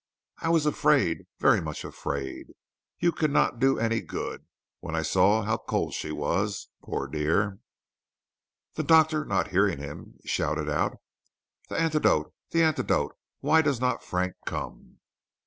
[0.39, 2.53] "I was afraid, very much afraid,
[2.97, 4.47] you could not do any good,
[4.79, 7.59] when I saw how cold she was, poor dear."
[8.73, 10.97] The Doctor, not hearing him, shouted out:
[11.69, 12.33] "The antidote!
[12.49, 13.15] the antidote!
[13.41, 14.97] Why does not Frank come!"